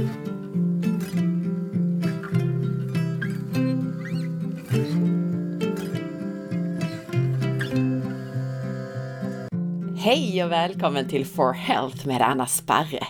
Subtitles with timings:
[0.00, 0.06] Hej
[10.44, 13.06] och välkommen till For Health med Anna Sparre.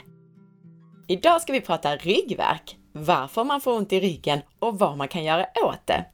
[1.08, 5.24] Idag ska vi prata ryggverk, varför man får ont i ryggen och vad man kan
[5.24, 6.04] göra åt det.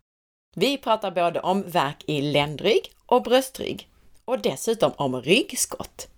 [0.57, 3.89] Vi pratar både om värk i ländrygg och bröstrygg
[4.25, 6.09] och dessutom om ryggskott.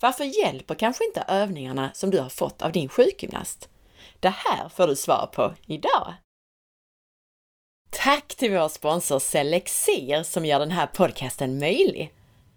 [0.00, 3.68] Varför hjälper kanske inte övningarna som du har fått av din sjukgymnast?
[4.20, 6.14] Det här får du svar på idag!
[7.90, 12.14] Tack till vår sponsor Selexir som gör den här podcasten möjlig.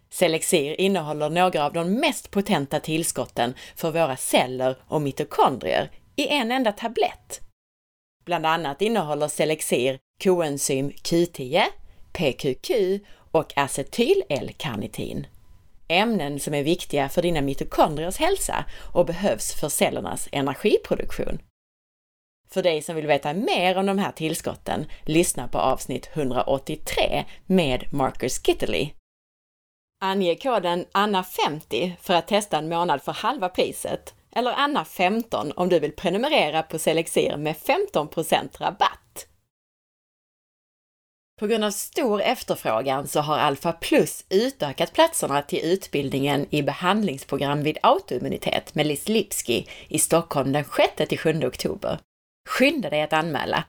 [0.09, 6.51] Selexir innehåller några av de mest potenta tillskotten för våra celler och mitokondrier i en
[6.51, 7.39] enda tablett.
[8.25, 11.63] Bland annat innehåller Selexir koenzym Q10,
[12.13, 12.71] PQQ
[13.31, 15.27] och acetyl-L-karnitin.
[15.87, 21.41] Ämnen som är viktiga för dina mitokondriers hälsa och behövs för cellernas energiproduktion.
[22.53, 27.93] För dig som vill veta mer om de här tillskotten, lyssna på avsnitt 183 med
[27.93, 28.89] Marcus Kitterley.
[30.03, 35.79] Ange koden ANNA50 för att testa en månad för halva priset eller ANNA15 om du
[35.79, 39.27] vill prenumerera på Selexir med 15% rabatt.
[41.39, 47.63] På grund av stor efterfrågan så har Alpha Plus utökat platserna till utbildningen i behandlingsprogram
[47.63, 51.99] vid autoimmunitet med Liz Lipski i Stockholm den 6-7 oktober.
[52.49, 53.63] Skynda dig att anmäla!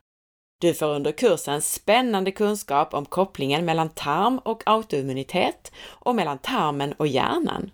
[0.61, 6.93] Du får under kursen spännande kunskap om kopplingen mellan tarm och autoimmunitet och mellan tarmen
[6.93, 7.71] och hjärnan.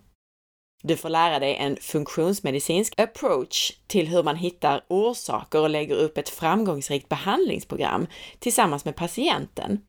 [0.82, 6.18] Du får lära dig en funktionsmedicinsk approach till hur man hittar orsaker och lägger upp
[6.18, 8.06] ett framgångsrikt behandlingsprogram
[8.38, 9.80] tillsammans med patienten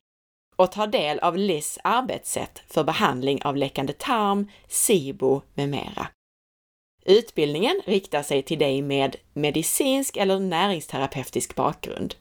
[0.56, 6.08] och tar del av LIS arbetssätt för behandling av läckande tarm, SIBO med mera.
[7.04, 12.14] Utbildningen riktar sig till dig med medicinsk eller näringsterapeutisk bakgrund.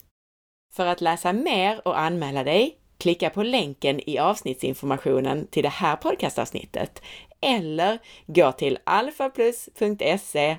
[0.73, 5.95] För att läsa mer och anmäla dig, klicka på länken i avsnittsinformationen till det här
[5.95, 7.01] podcastavsnittet
[7.41, 10.57] eller gå till alfaplus.se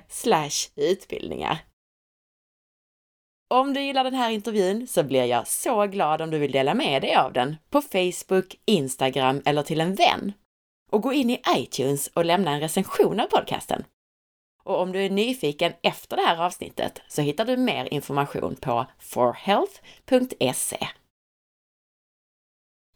[0.75, 1.57] utbildningar.
[3.49, 6.73] Om du gillar den här intervjun så blir jag så glad om du vill dela
[6.73, 10.33] med dig av den på Facebook, Instagram eller till en vän.
[10.91, 13.83] Och gå in i iTunes och lämna en recension av podcasten.
[14.63, 18.85] Och om du är nyfiken efter det här avsnittet så hittar du mer information på
[18.99, 20.87] forhealth.se.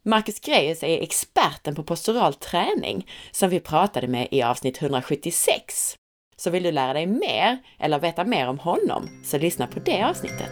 [0.02, 5.96] Marcus Greus är experten på postural träning som vi pratade med i avsnitt 176.
[6.36, 10.02] Så vill du lära dig mer eller veta mer om honom, så lyssna på det
[10.02, 10.50] avsnittet.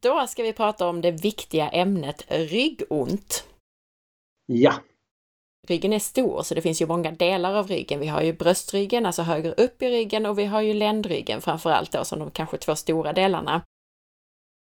[0.00, 3.44] Då ska vi prata om det viktiga ämnet ryggont.
[4.46, 4.74] Ja,
[5.68, 8.00] Ryggen är stor, så det finns ju många delar av ryggen.
[8.00, 11.70] Vi har ju bröstryggen, alltså högre upp i ryggen, och vi har ju ländryggen framför
[11.70, 13.62] allt då, som de kanske två stora delarna.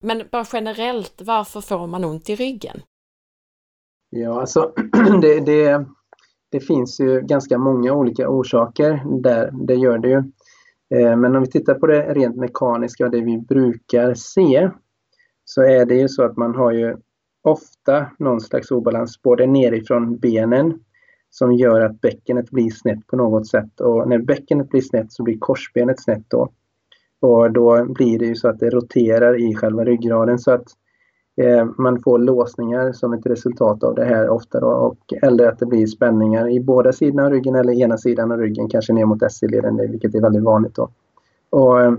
[0.03, 2.83] Men bara generellt, varför får man ont i ryggen?
[4.11, 4.73] Ja, alltså
[5.23, 5.87] det, det,
[6.51, 10.23] det finns ju ganska många olika orsaker där, det gör det ju.
[10.95, 14.71] Eh, men om vi tittar på det rent mekaniska, det vi brukar se,
[15.45, 16.97] så är det ju så att man har ju
[17.43, 20.79] ofta någon slags obalans både nerifrån benen
[21.31, 23.81] som gör att bäckenet blir snett på något sätt.
[23.81, 26.49] Och när bäckenet blir snett så blir korsbenet snett då.
[27.21, 30.65] Och då blir det ju så att det roterar i själva ryggraden så att
[31.37, 34.67] eh, man får låsningar som ett resultat av det här ofta då.
[34.67, 38.39] Och, eller att det blir spänningar i båda sidorna av ryggen eller ena sidan av
[38.39, 40.91] ryggen, kanske ner mot SC-leden, vilket är väldigt vanligt då.
[41.51, 41.93] Och, eh,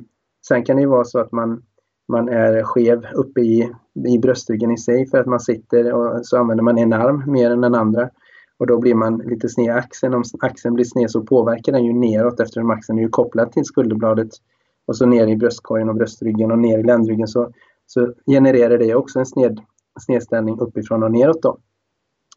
[0.48, 1.62] sen kan det ju vara så att man
[2.08, 3.72] man är skev uppe i,
[4.08, 7.52] i bröstryggen i sig för att man sitter och så använder man en arm mer
[7.52, 8.10] än den andra.
[8.58, 10.14] Och då blir man lite sned i axeln.
[10.14, 13.66] Om axeln blir sned så påverkar den ju neråt eftersom axeln är ju kopplad till
[13.66, 14.30] skulderbladet.
[14.86, 17.52] Och så ner i bröstkorgen och bröstryggen och ner i ländryggen så,
[17.86, 19.60] så genererar det också en sned,
[20.00, 21.42] snedställning uppifrån och neråt.
[21.42, 21.58] Då.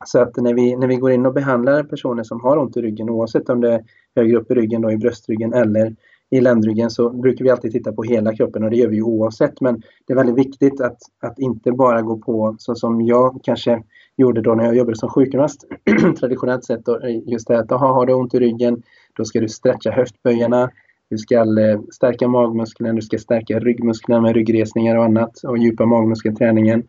[0.05, 2.83] Så att när vi, när vi går in och behandlar personer som har ont i
[2.83, 3.85] ryggen oavsett om det är
[4.17, 5.97] högre upp i ryggen, då i bröstryggen eller
[6.31, 9.61] i ländryggen så brukar vi alltid titta på hela kroppen och det gör vi oavsett.
[9.61, 13.83] Men det är väldigt viktigt att, att inte bara gå på så som jag kanske
[14.17, 15.65] gjorde då när jag jobbade som sjukgymnast
[16.19, 16.85] traditionellt sett.
[16.85, 18.83] Då, just det att aha, har du ont i ryggen
[19.17, 20.71] då ska du stretcha höftböjarna.
[21.11, 25.87] Du ska eh, stärka magmusklerna, du ska stärka ryggmusklerna med ryggresningar och annat och djupa
[25.87, 26.81] magmuskelträningen.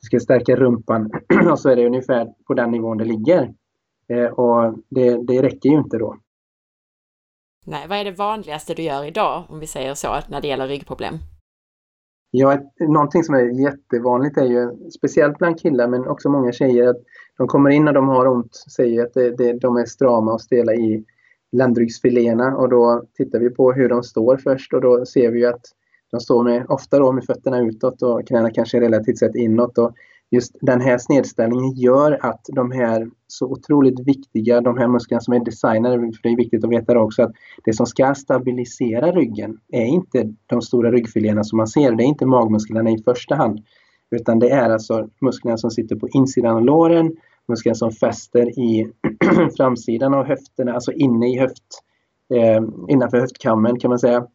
[0.00, 1.10] Du ska stärka rumpan
[1.50, 3.52] och så är det ungefär på den nivån det ligger.
[4.08, 6.16] Eh, och det, det räcker ju inte då.
[7.66, 10.68] Nej, vad är det vanligaste du gör idag, om vi säger så, när det gäller
[10.68, 11.14] ryggproblem?
[12.30, 17.02] Ja, någonting som är jättevanligt är ju, speciellt bland killar men också många tjejer, att
[17.38, 20.40] de kommer in och de har ont, säger att det, det, de är strama och
[20.40, 21.04] stela i,
[21.52, 25.60] ländryggsfiléerna och då tittar vi på hur de står först och då ser vi att
[26.10, 29.78] de står med, ofta då med fötterna utåt och knäna kanske relativt sett inåt.
[29.78, 29.92] Och
[30.30, 35.34] just den här snedställningen gör att de här så otroligt viktiga, de här musklerna som
[35.34, 37.32] är designade, för det är viktigt att veta också att
[37.64, 42.06] det som ska stabilisera ryggen är inte de stora ryggfiléerna som man ser, det är
[42.06, 43.64] inte magmusklerna i första hand.
[44.10, 47.16] Utan det är alltså musklerna som sitter på insidan av låren,
[47.48, 48.92] musklerna som fäster i
[49.56, 51.82] framsidan av höfterna, alltså inne i höft,
[52.34, 54.26] eh, innanför höftkammen kan man säga,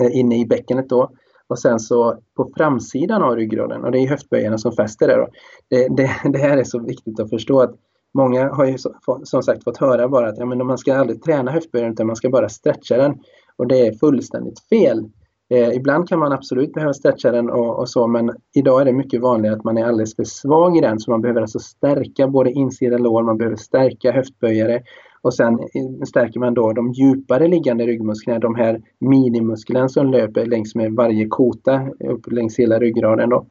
[0.00, 1.10] eh, inne i bäckenet då.
[1.52, 5.28] Och sen så på framsidan av ryggraden, och det är höftböjarna som fäster där.
[5.68, 7.74] Det, det, det, här är så viktigt att förstå att
[8.14, 8.76] många har ju
[9.24, 12.16] som sagt fått höra bara att ja, men man ska aldrig träna höftböjaren utan man
[12.16, 13.14] ska bara stretcha den.
[13.56, 15.10] Och det är fullständigt fel.
[15.50, 18.92] Eh, ibland kan man absolut behöva stretcha den och, och, så men idag är det
[18.92, 22.28] mycket vanligare att man är alldeles för svag i den så man behöver alltså stärka
[22.28, 24.82] både insida lår, man behöver stärka höftböjare
[25.22, 25.58] och sen
[26.06, 31.26] stärker man då de djupare liggande ryggmusklerna, de här minimusklerna som löper längs med varje
[31.26, 33.28] kota upp längs hela ryggraden.
[33.28, 33.46] Då.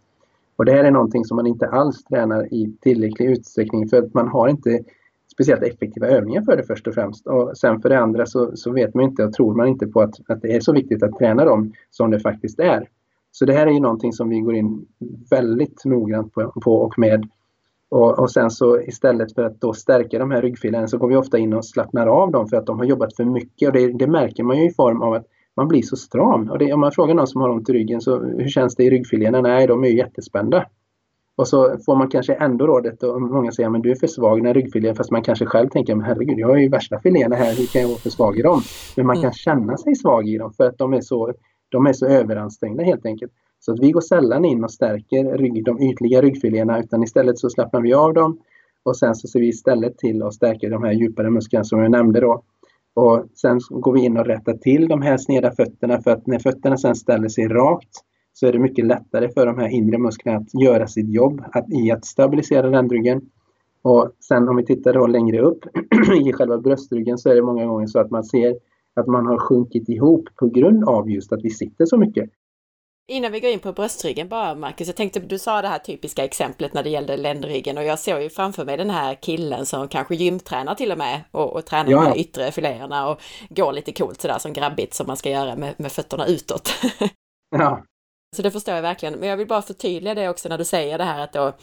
[0.56, 4.14] Och det här är någonting som man inte alls tränar i tillräcklig utsträckning för att
[4.14, 4.80] man har inte
[5.32, 7.28] speciellt effektiva övningar för det först och främst.
[7.28, 10.02] Och sen för det andra så, så vet man inte och tror man inte på
[10.02, 12.88] att, att det är så viktigt att träna dem som det faktiskt är.
[13.32, 14.86] Så det här är ju någonting som vi går in
[15.30, 17.30] väldigt noggrant på, på och med.
[17.92, 21.16] Och, och, sen så istället för att då stärka de här ryggfilerna så går vi
[21.16, 23.68] ofta in och slappnar av dem för att de har jobbat för mycket.
[23.68, 26.50] Och det, det märker man ju i form av att man blir så stram.
[26.50, 28.84] Och det, om man frågar någon som har ont i ryggen så hur känns det
[28.84, 29.42] i ryggfiléerna?
[29.42, 30.66] Nej, de är ju jättespända.
[31.36, 34.48] Och så får man kanske ändå rådet och många säger att du är för svag
[34.48, 37.56] i ryggfilén fast man kanske själv tänker men herregud jag har ju värsta filéerna här,
[37.56, 38.62] hur kan jag vara för svag i dem?
[38.96, 39.24] Men man mm.
[39.24, 41.34] kan känna sig svag i dem för att de är så,
[41.70, 43.32] de är så överansträngda helt enkelt.
[43.66, 47.50] Så att vi går sällan in och stärker rygg, de ytliga ryggfiléerna utan istället så
[47.50, 48.40] slappnar vi av dem
[48.84, 51.92] och sen så ser vi istället till att stärka de här djupare musklerna som jag
[51.92, 52.44] nämnde då.
[52.94, 56.40] Och sen går vi in och rättar till de här sneda fötterna för att när
[56.40, 57.90] fötterna sen ställer sig rakt
[58.34, 61.66] så är det mycket lättare för de här inre musklerna att göra sitt jobb att,
[61.70, 63.22] i att stabilisera ländryggen.
[63.82, 65.66] Och sen om vi tittar då längre upp
[66.28, 68.56] i själva bröstryggen så är det många gånger så att man ser
[68.94, 72.30] att man har sjunkit ihop på grund av just att vi sitter så mycket.
[73.12, 76.24] Innan vi går in på bröstryggen bara Marcus, jag tänkte du sa det här typiska
[76.24, 79.88] exemplet när det gällde ländryggen och jag såg ju framför mig den här killen som
[79.88, 82.02] kanske gymtränar till och med och, och tränar ja.
[82.04, 85.74] de yttre filéerna och går lite coolt sådär som grabbigt som man ska göra med,
[85.78, 86.74] med fötterna utåt.
[87.58, 87.84] ja.
[88.36, 89.20] Så det förstår jag verkligen.
[89.20, 91.54] Men jag vill bara förtydliga det också när du säger det här att då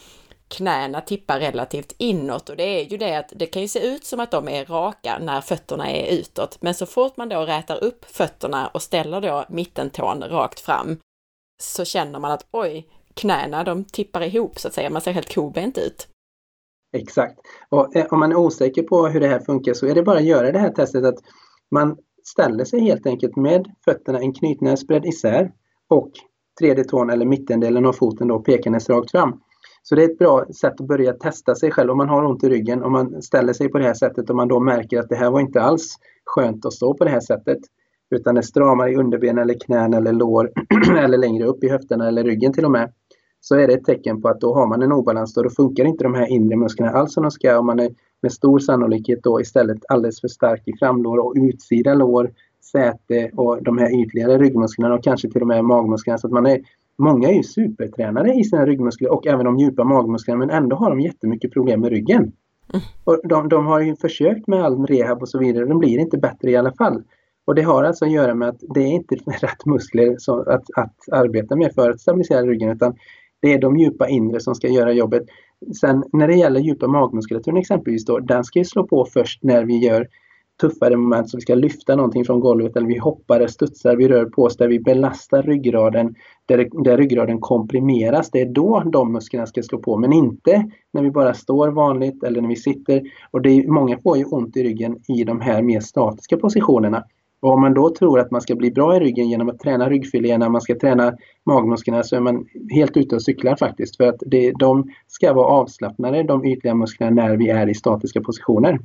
[0.48, 4.04] knäna tippar relativt inåt och det är ju det att det kan ju se ut
[4.04, 6.62] som att de är raka när fötterna är utåt.
[6.62, 10.98] Men så fort man då rätar upp fötterna och ställer då mittentån rakt fram
[11.58, 14.90] så känner man att oj, knäna de tippar ihop så att säga.
[14.90, 16.08] Man ser helt kobent ut.
[16.92, 17.38] Exakt.
[17.68, 20.18] Och eh, om man är osäker på hur det här funkar så är det bara
[20.18, 21.18] att göra det här testet att
[21.70, 25.52] man ställer sig helt enkelt med fötterna en knytnäsbredd isär
[25.88, 26.10] och
[26.60, 29.40] tredje tån eller mittendelen av foten då pekandes rakt fram.
[29.82, 32.44] Så det är ett bra sätt att börja testa sig själv om man har ont
[32.44, 32.82] i ryggen.
[32.82, 35.30] Om man ställer sig på det här sättet och man då märker att det här
[35.30, 37.58] var inte alls skönt att stå på det här sättet.
[38.10, 40.50] Utan det stramar i underben eller knän eller lår
[40.98, 42.92] eller längre upp i höfterna eller ryggen till och med.
[43.40, 45.84] Så är det ett tecken på att då har man en obalans och då funkar
[45.84, 47.58] inte de här inre musklerna alls som de ska.
[47.58, 47.90] Och man är
[48.22, 52.30] med stor sannolikhet då istället alldeles för stark i framlår och utsida lår
[52.72, 56.18] säte och de här ytligare ryggmusklerna och kanske till och med magmusklerna.
[56.18, 56.60] Så att man är,
[56.98, 60.90] många är ju supertränade i sina ryggmuskler och även de djupa magmusklerna men ändå har
[60.90, 62.32] de jättemycket problem med ryggen.
[62.72, 62.84] Mm.
[63.04, 66.18] Och de, de, har ju försökt med all rehab och så vidare, de blir inte
[66.18, 67.02] bättre i alla fall.
[67.48, 70.64] Och det har alltså att göra med att det är inte rätt muskler som, att,
[70.76, 72.96] att arbeta med för att stabilisera ryggen utan
[73.42, 75.22] det är de djupa inre som ska göra jobbet.
[75.80, 79.64] Sen när det gäller djupa magmuskulaturen exempelvis då, den ska ju slå på först när
[79.64, 80.08] vi gör
[80.60, 84.24] tuffare moment som vi ska lyfta någonting från golvet eller vi hoppar, studsar, vi rör
[84.24, 86.14] på oss där vi belastar ryggraden,
[86.46, 88.30] där, där ryggraden komprimeras.
[88.30, 92.22] Det är då de musklerna ska slå på men inte när vi bara står vanligt
[92.22, 93.02] eller när vi sitter.
[93.30, 97.04] Och det är, många får ju ont i ryggen i de här mer statiska positionerna.
[97.40, 99.90] Och om man då tror att man ska bli bra i ryggen genom att träna
[99.90, 101.16] ryggfiléerna, man ska träna
[101.46, 103.96] magmusklerna så är man helt ute och cyklar faktiskt.
[103.96, 108.20] För att det, de ska vara avslappnade, de ytliga musklerna, när vi är i statiska
[108.20, 108.78] positioner.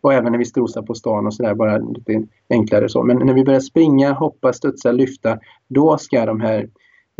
[0.00, 3.02] Och även när vi strosar på stan och sådär, bara lite enklare så.
[3.02, 6.68] Men när vi börjar springa, hoppa, studsa, lyfta, då ska de här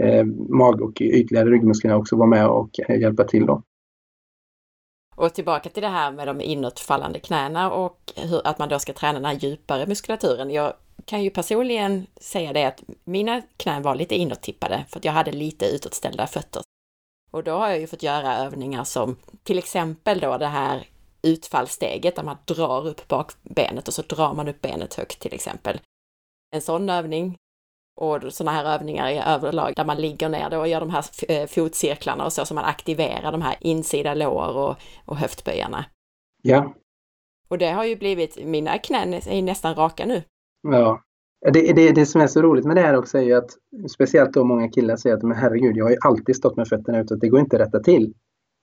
[0.02, 3.62] eh, mag och ytliga ryggmusklerna också vara med och eh, hjälpa till då.
[5.16, 8.92] Och tillbaka till det här med de inåtfallande knäna och hur, att man då ska
[8.92, 10.50] träna den här djupare muskulaturen.
[10.50, 10.72] Jag
[11.04, 15.32] kan ju personligen säga det att mina knän var lite inåttippade för att jag hade
[15.32, 16.62] lite utåtställda fötter.
[17.30, 20.86] Och då har jag ju fått göra övningar som till exempel då det här
[21.22, 25.80] utfallssteget där man drar upp bakbenet och så drar man upp benet högt till exempel.
[26.54, 27.36] En sån övning
[27.96, 31.04] och sådana här övningar i överlag där man ligger ner då och gör de här
[31.28, 35.84] eh, fotcirklarna och så, så man aktiverar de här insida lår och, och höftböjarna.
[36.42, 36.74] Ja.
[37.48, 40.22] Och det har ju blivit, mina knän är nästan raka nu.
[40.62, 41.02] Ja.
[41.52, 43.50] Det, det, det som är så roligt med det här också är ju att
[43.90, 47.00] speciellt då många killar säger att men herregud, jag har ju alltid stått med fötterna
[47.00, 48.14] utåt, det går inte att rätta till.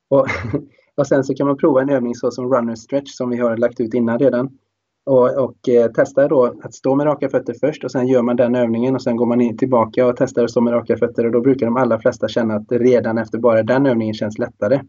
[0.09, 0.27] Och,
[0.97, 3.57] och sen så kan man prova en övning så som runner stretch som vi har
[3.57, 4.57] lagt ut innan redan.
[5.05, 8.35] Och, och eh, testa då att stå med raka fötter först och sen gör man
[8.35, 11.25] den övningen och sen går man in tillbaka och testar att stå med raka fötter
[11.25, 14.81] och då brukar de allra flesta känna att redan efter bara den övningen känns lättare.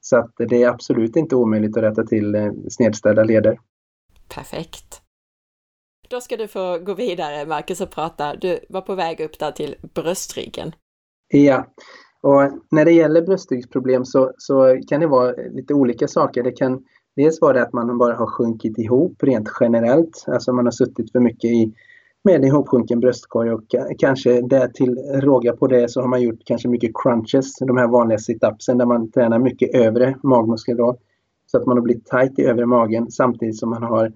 [0.00, 3.58] Så att det är absolut inte omöjligt att rätta till eh, snedställda leder.
[4.34, 5.02] Perfekt.
[6.08, 8.36] Då ska du få gå vidare Marcus och prata.
[8.36, 10.72] Du var på väg upp där till bröstryggen.
[11.28, 11.66] Ja,
[12.22, 16.42] och när det gäller bröstryggsproblem så, så kan det vara lite olika saker.
[16.42, 16.84] Det kan
[17.18, 20.24] dels var det att man bara har sjunkit ihop rent generellt.
[20.26, 21.72] Alltså man har suttit för mycket i
[22.24, 23.64] med ihopsjunken bröstkorg och
[23.98, 27.88] kanske där till råga på det så har man gjort kanske mycket crunches, de här
[27.88, 30.96] vanliga situpsen där man tränar mycket övre magmuskler då.
[31.46, 34.12] Så att man har blivit tight i övre magen samtidigt som man har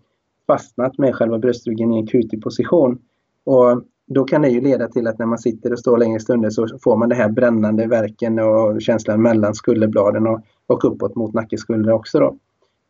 [0.47, 2.99] fastnat med själva bröstryggen i en kutig position.
[3.45, 6.51] Och då kan det ju leda till att när man sitter och står längre stunder
[6.51, 11.35] så får man det här brännande verken och känslan mellan skulderbladen och, och uppåt mot
[11.35, 12.19] nackeskuldra också.
[12.19, 12.37] Då.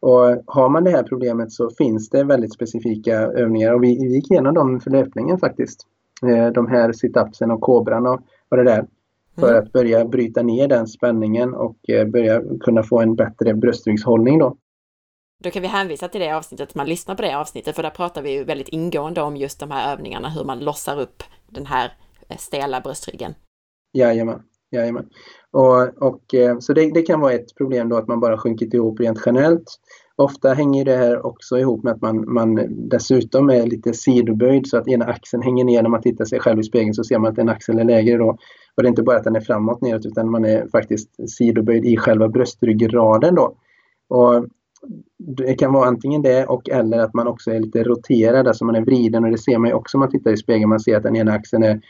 [0.02, 4.14] Och har man det här problemet så finns det väldigt specifika övningar och vi, vi
[4.14, 5.86] gick igenom dem för löpningen faktiskt.
[6.26, 8.86] Eh, de här situpsen och kobran och, och det där.
[9.38, 9.62] För mm.
[9.62, 14.56] att börja bryta ner den spänningen och eh, börja kunna få en bättre bröstryggshållning då.
[15.42, 18.22] Då kan vi hänvisa till det avsnittet, man lyssnar på det avsnittet, för där pratar
[18.22, 21.92] vi ju väldigt ingående om just de här övningarna, hur man lossar upp den här
[22.28, 23.34] eh, stela bröstryggen.
[23.92, 24.42] Jajamän,
[24.72, 25.06] jajamän.
[25.50, 28.74] Och, och, eh, så det, det, kan vara ett problem då att man bara sjunkit
[28.74, 29.64] ihop rent generellt.
[30.16, 34.76] Ofta hänger det här också ihop med att man, man dessutom är lite sidoböjd så
[34.76, 35.82] att ena axeln hänger ner.
[35.82, 38.16] När man tittar sig själv i spegeln så ser man att en axel är lägre
[38.16, 38.36] då.
[38.76, 41.84] Och det är inte bara att den är framåt neråt utan man är faktiskt sidoböjd
[41.84, 43.56] i själva bröstryggraden då.
[44.08, 44.46] Och
[45.18, 48.74] det kan vara antingen det och eller att man också är lite roterad, alltså man
[48.74, 50.68] är vriden och det ser man ju också om man tittar i spegeln.
[50.68, 51.80] Man ser att den ena axeln är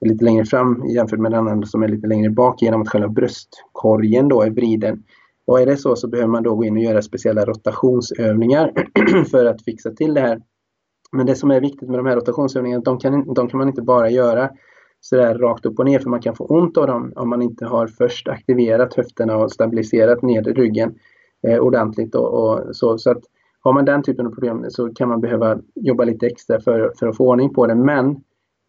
[0.00, 3.08] lite längre fram jämfört med den andra som är lite längre bak genom att själva
[3.08, 5.02] bröstkorgen då är vriden.
[5.46, 8.72] Och är det så så behöver man då gå in och göra speciella rotationsövningar
[9.30, 10.40] för att fixa till det här.
[11.12, 13.82] Men det som är viktigt med de här rotationsövningarna, de kan, de kan man inte
[13.82, 14.50] bara göra
[15.00, 17.66] sådär rakt upp och ner för man kan få ont av dem om man inte
[17.66, 20.94] har först aktiverat höfterna och stabiliserat ner ryggen
[21.48, 22.14] eh, ordentligt.
[22.14, 23.22] Och, och, så, så att
[23.60, 27.08] har man den typen av problem så kan man behöva jobba lite extra för, för
[27.08, 27.74] att få ordning på det.
[27.74, 28.20] Men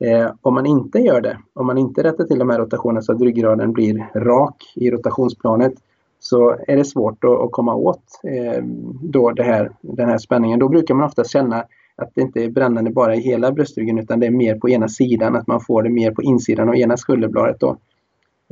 [0.02, 3.12] eh, om man inte gör det, om man inte rättar till de här rotationerna så
[3.12, 5.74] att ryggraden blir rak i rotationsplanet
[6.20, 8.64] så är det svårt att, att komma åt eh,
[9.02, 10.60] då det här, den här spänningen.
[10.60, 11.66] Då brukar man ofta känna
[11.96, 14.88] att det inte är brännande bara i hela bröstryggen utan det är mer på ena
[14.88, 17.60] sidan, att man får det mer på insidan av ena skulderbladet.
[17.60, 17.78] Då.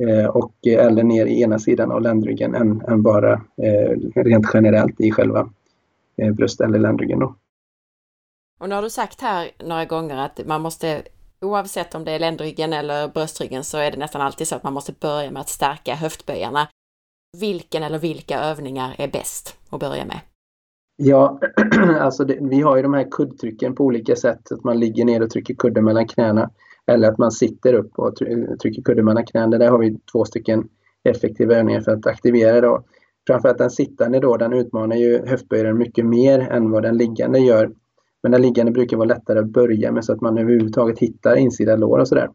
[0.08, 4.46] Eh, och, eh, eller ner i ena sidan av ländryggen än, än bara eh, rent
[4.54, 5.48] generellt i själva
[6.16, 7.18] eh, bröst eller ländryggen.
[7.18, 7.34] Då.
[8.60, 11.02] Och nu har du sagt här några gånger att man måste
[11.44, 14.72] Oavsett om det är ländryggen eller bröstryggen så är det nästan alltid så att man
[14.72, 16.68] måste börja med att stärka höftböjarna.
[17.40, 20.20] Vilken eller vilka övningar är bäst att börja med?
[20.96, 21.40] Ja,
[22.00, 24.52] alltså det, vi har ju de här kuddtrycken på olika sätt.
[24.52, 26.50] Att man ligger ner och trycker kudden mellan knäna.
[26.86, 28.16] Eller att man sitter upp och
[28.62, 29.58] trycker kudden mellan knäna.
[29.58, 30.68] Där har vi två stycken
[31.04, 32.84] effektiva övningar för att aktivera då.
[33.26, 37.70] Framförallt den sittande då, den utmanar ju höftböjaren mycket mer än vad den liggande gör.
[38.22, 41.76] Men den liggande brukar vara lättare att börja med så att man överhuvudtaget hittar insida
[41.76, 42.28] lår och sådär.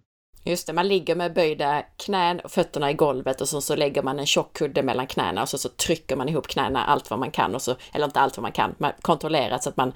[0.48, 4.04] Just det, man ligger med böjda knän och fötterna i golvet och så, så lägger
[4.04, 7.20] man en tjock kudde mellan knäna och så, så trycker man ihop knäna allt vad
[7.20, 9.92] man kan, och så, eller inte allt vad man kan, man kontrollerat så att man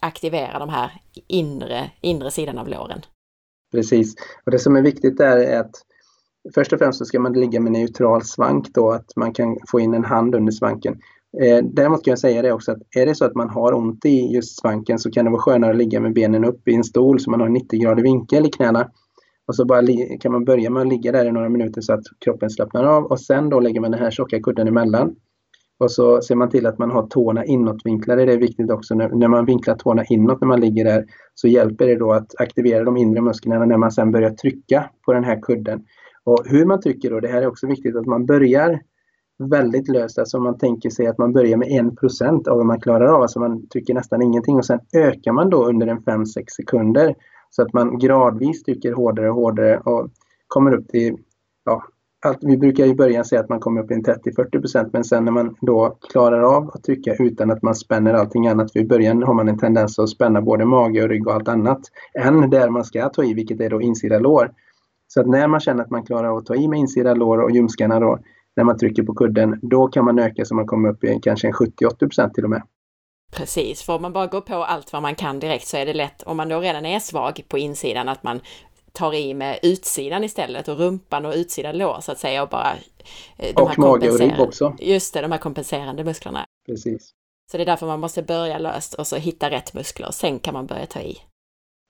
[0.00, 0.90] aktiverar de här
[1.26, 3.00] inre, inre sidan av låren.
[3.72, 5.74] Precis, och det som är viktigt där är att
[6.54, 9.80] först och främst så ska man ligga med neutral svank då, att man kan få
[9.80, 11.00] in en hand under svanken.
[11.42, 14.04] Eh, däremot kan jag säga det också att är det så att man har ont
[14.04, 16.84] i just svanken så kan det vara skönare att ligga med benen upp i en
[16.84, 18.88] stol så man har 90 grader vinkel i knäna.
[19.46, 19.82] Och så bara
[20.20, 23.04] kan man börja med att ligga där i några minuter så att kroppen slappnar av
[23.04, 25.16] och sen då lägger man den här tjocka kudden emellan.
[25.78, 28.24] Och så ser man till att man har tårna inåtvinklade.
[28.24, 31.48] Det är viktigt också när, när man vinklar tårna inåt när man ligger där så
[31.48, 35.24] hjälper det då att aktivera de inre musklerna när man sen börjar trycka på den
[35.24, 35.84] här kudden.
[36.24, 38.80] Och hur man trycker då, det här är också viktigt att man börjar
[39.40, 40.18] väldigt löst.
[40.18, 43.22] Alltså man tänker sig att man börjar med 1% av vad man klarar av.
[43.22, 46.24] Alltså man trycker nästan ingenting och sen ökar man då under en 5-6
[46.56, 47.14] sekunder.
[47.50, 50.08] Så att man gradvis trycker hårdare och hårdare och
[50.48, 51.16] kommer upp till
[51.64, 51.84] ja,
[52.26, 55.32] allt, vi brukar i början säga att man kommer upp i 30-40% men sen när
[55.32, 59.22] man då klarar av att trycka utan att man spänner allting annat, för i början
[59.22, 61.80] har man en tendens att spänna både mage och rygg och allt annat,
[62.14, 64.52] än där man ska ta i, vilket är då insida lår.
[65.08, 67.38] Så att när man känner att man klarar av att ta i med insida lår
[67.38, 68.18] och ljumskarna då,
[68.56, 71.46] när man trycker på kudden, då kan man öka så man kommer upp i kanske
[71.46, 72.62] en 70-80 till och med.
[73.32, 75.94] Precis, för om man bara går på allt vad man kan direkt så är det
[75.94, 78.40] lätt, om man då redan är svag på insidan, att man
[78.92, 82.72] tar i med utsidan istället och rumpan och utsidan lår så att säga och bara...
[83.36, 84.76] Eh, de och mage och rygg också.
[84.78, 86.44] Just det, de här kompenserande musklerna.
[86.66, 87.12] Precis.
[87.50, 90.08] Så det är därför man måste börja löst och så hitta rätt muskler.
[90.10, 91.16] Sen kan man börja ta i.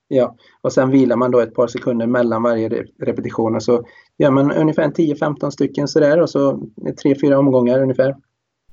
[0.07, 3.85] Ja, och sen vilar man då ett par sekunder mellan varje repetition och så
[4.21, 6.51] gör man ungefär 10-15 stycken sådär och så
[7.03, 8.15] 3-4 omgångar ungefär.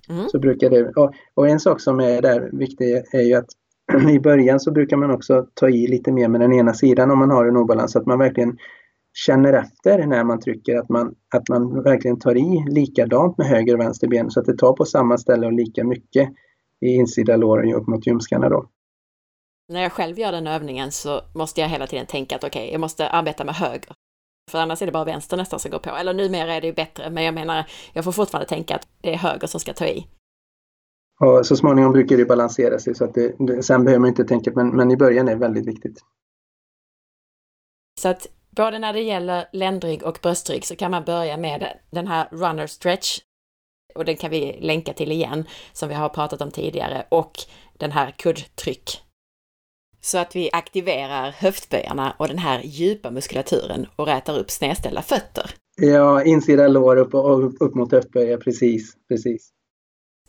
[0.09, 0.29] Mm.
[0.29, 3.49] Så brukar det, och, och, en sak som är där viktig är ju att
[4.11, 7.19] i början så brukar man också ta i lite mer med den ena sidan om
[7.19, 8.59] man har en obalans, så att man verkligen
[9.27, 13.75] känner efter när man trycker att man, att man verkligen tar i likadant med höger
[13.75, 16.29] och vänster ben så att det tar på samma ställe och lika mycket
[16.81, 18.69] i insida låren upp mot ljumskarna då.
[19.69, 22.73] När jag själv gör den övningen så måste jag hela tiden tänka att okej, okay,
[22.73, 23.93] jag måste arbeta med höger.
[24.49, 25.91] För annars är det bara vänster nästan som går på.
[25.91, 29.15] Eller numera är det ju bättre, men jag menar, jag får fortfarande tänka att det
[29.15, 30.07] är höger som ska ta i.
[31.21, 34.25] Och så småningom brukar det balansera sig så att det, det, sen behöver man inte
[34.25, 36.01] tänka, men, men i början är det väldigt viktigt.
[38.01, 42.07] Så att både när det gäller ländrygg och bröstrygg så kan man börja med den
[42.07, 43.21] här runner stretch
[43.95, 47.33] och den kan vi länka till igen som vi har pratat om tidigare och
[47.79, 49.03] den här kuddtryck.
[50.11, 55.51] Så att vi aktiverar höftböjarna och den här djupa muskulaturen och rätar upp snedställda fötter.
[55.77, 59.51] Ja, insida lår upp, och upp mot höftböjar, precis, precis.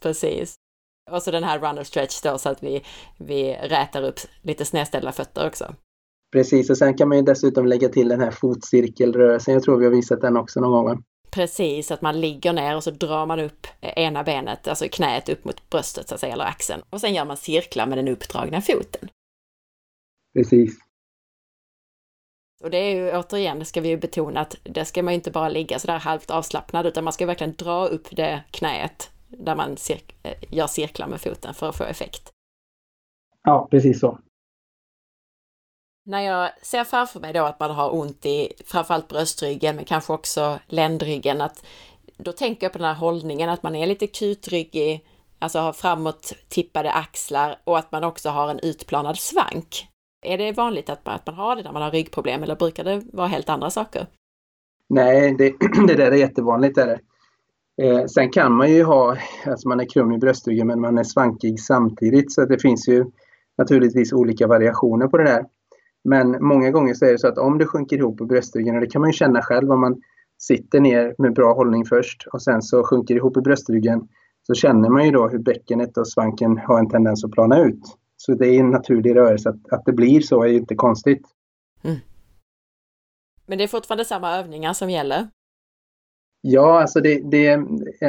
[0.01, 0.55] Precis.
[1.11, 2.83] Och så den här runner stretch då så att vi,
[3.17, 5.75] vi rätar upp lite snedställda fötter också.
[6.33, 9.53] Precis, och sen kan man ju dessutom lägga till den här fotcirkelrörelsen.
[9.53, 11.03] Jag tror vi har visat den också någon gång.
[11.31, 15.45] Precis, att man ligger ner och så drar man upp ena benet, alltså knät upp
[15.45, 16.81] mot bröstet så att säga, eller axeln.
[16.89, 19.09] Och sen gör man cirklar med den uppdragna foten.
[20.33, 20.79] Precis.
[22.63, 25.15] Och det är ju återigen, det ska vi ju betona att det ska man ju
[25.15, 29.55] inte bara ligga sådär halvt avslappnad utan man ska verkligen dra upp det knät där
[29.55, 32.33] man cir eh, gör cirklar med foten för att få effekt.
[33.43, 34.19] Ja, precis så.
[36.05, 40.13] När jag ser framför mig då att man har ont i framförallt bröstryggen men kanske
[40.13, 41.65] också ländryggen, att
[42.17, 45.05] då tänker jag på den här hållningen att man är lite kutryggig,
[45.39, 49.88] alltså har framåt tippade axlar och att man också har en utplanad svank.
[50.21, 52.83] Är det vanligt att man, att man har det när man har ryggproblem eller brukar
[52.83, 54.07] det vara helt andra saker?
[54.89, 55.53] Nej, det,
[55.87, 56.77] det där är jättevanligt.
[56.77, 56.99] Är det.
[57.81, 61.03] Eh, sen kan man ju ha, alltså man är krum i bröstryggen men man är
[61.03, 63.05] svankig samtidigt så det finns ju
[63.57, 65.45] naturligtvis olika variationer på det där.
[66.03, 68.81] Men många gånger så är det så att om det sjunker ihop på bröstryggen, och
[68.81, 70.01] det kan man ju känna själv om man
[70.37, 74.07] sitter ner med bra hållning först och sen så sjunker ihop i bröstryggen,
[74.47, 77.81] så känner man ju då hur bäckenet och svanken har en tendens att plana ut.
[78.21, 79.49] Så det är en naturlig rörelse.
[79.49, 81.27] Att, att det blir så är ju inte konstigt.
[81.83, 81.97] Mm.
[83.45, 85.27] Men det är fortfarande samma övningar som gäller?
[86.41, 87.49] Ja, alltså det, det,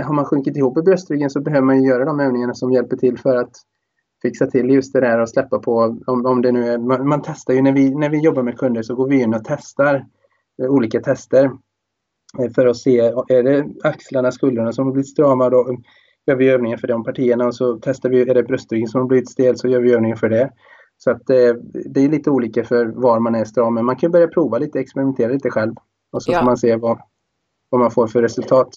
[0.04, 3.18] har man sjunkit ihop i bröstryggen så behöver man göra de övningarna som hjälper till
[3.18, 3.56] för att
[4.22, 7.22] fixa till just det där och släppa på om, om det nu är, man, man,
[7.22, 10.06] testar ju när vi, när vi jobbar med kunder så går vi in och testar
[10.62, 11.44] eh, olika tester
[12.38, 15.78] eh, för att se, är det axlarna, skulderna som har blivit strama då
[16.26, 19.08] gör vi övningar för de partierna och så testar vi, är det bröstryggen som har
[19.08, 20.50] blivit stel så gör vi övningar för det.
[20.98, 21.54] Så att eh,
[21.84, 24.80] det är lite olika för var man är stram men man kan börja prova lite,
[24.80, 25.74] experimentera lite själv
[26.12, 26.38] och så ja.
[26.38, 27.00] får man se vad,
[27.70, 28.68] vad man får för resultat.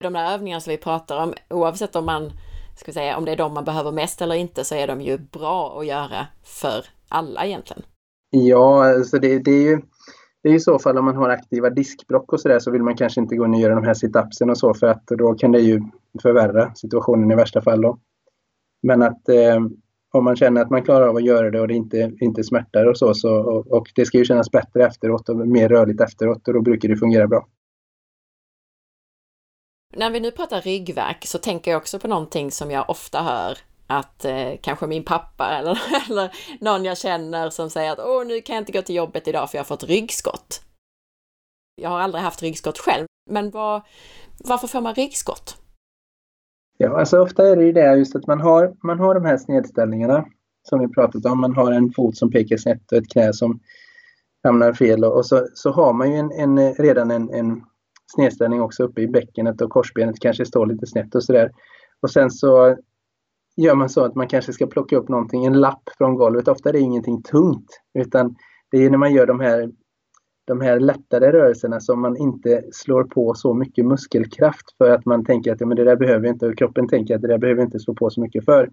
[0.00, 2.30] De där övningarna som vi pratar om, oavsett om man
[2.76, 5.18] ska säga, om det är de man behöver mest eller inte, så är de ju
[5.18, 7.82] bra att göra för alla egentligen.
[8.30, 9.80] Ja, alltså det, det är ju
[10.46, 12.96] det är i så fall om man har aktiva diskbrock och sådär så vill man
[12.96, 15.52] kanske inte gå in och göra de här situpsen och så för att då kan
[15.52, 15.82] det ju
[16.22, 17.80] förvärra situationen i värsta fall.
[17.80, 17.98] Då.
[18.82, 19.60] Men att eh,
[20.12, 22.86] om man känner att man klarar av att göra det och det inte, inte smärtar
[22.86, 26.48] och så, så och, och det ska ju kännas bättre efteråt och mer rörligt efteråt
[26.48, 27.46] och då brukar det fungera bra.
[29.96, 33.58] När vi nu pratar ryggverk så tänker jag också på någonting som jag ofta hör
[33.86, 35.78] att eh, kanske min pappa eller,
[36.10, 39.28] eller någon jag känner som säger att åh, nu kan jag inte gå till jobbet
[39.28, 40.60] idag för jag har fått ryggskott.
[41.82, 43.82] Jag har aldrig haft ryggskott själv, men var,
[44.44, 45.56] varför får man ryggskott?
[46.78, 49.36] Ja, alltså ofta är det ju det just att man har, man har de här
[49.36, 50.26] snedställningarna
[50.68, 51.40] som vi pratat om.
[51.40, 53.60] Man har en fot som pekar snett och ett knä som
[54.42, 57.64] hamnar fel och, och så, så har man ju en, en redan en, en
[58.06, 61.52] snedställning också uppe i bäckenet och korsbenet kanske står lite snett och sådär.
[62.02, 62.76] Och sen så
[63.56, 66.48] gör man så att man kanske ska plocka upp någonting, en lapp från golvet.
[66.48, 68.36] Ofta är det ingenting tungt utan
[68.70, 69.70] det är när man gör de här
[70.46, 75.24] de här lättare rörelserna som man inte slår på så mycket muskelkraft för att man
[75.24, 77.62] tänker att ja, men det där behöver inte och kroppen tänker att det där behöver
[77.62, 78.70] inte slå på så mycket för.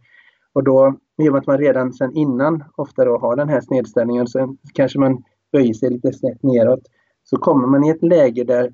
[0.53, 3.61] Och då, i och med att man redan sedan innan ofta då har den här
[3.61, 6.83] snedställningen så kanske man böjer sig lite snett neråt
[7.23, 8.73] så kommer man i ett läge där,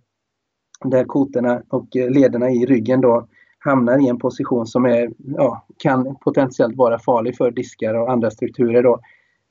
[0.86, 3.28] där kotorna och lederna i ryggen då
[3.60, 8.32] hamnar i en position som är, ja, kan potentiellt vara farlig för diskar och andra
[8.32, 8.84] strukturer.
[8.84, 9.00] Då.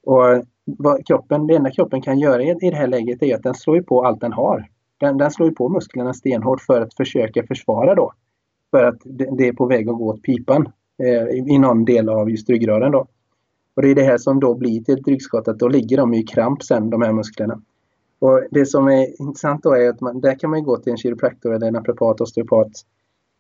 [0.05, 3.43] Och vad kroppen, det enda kroppen kan göra i, i det här läget är att
[3.43, 4.69] den slår på allt den har.
[5.01, 8.13] Den, den slår på musklerna stenhårt för att försöka försvara då.
[8.71, 10.69] För att det, det är på väg att gå åt pipan
[11.03, 13.07] eh, i någon del av just ryggraden då.
[13.75, 16.15] Och det är det här som då blir till ett ryggskott, att då ligger de
[16.15, 17.61] i kramp sen, de här musklerna.
[18.19, 20.99] Och det som är intressant då är att man, där kan man gå till en
[20.99, 22.71] kiropraktor eller en naprapat, osteopat